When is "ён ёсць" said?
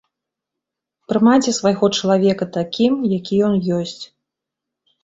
3.51-4.03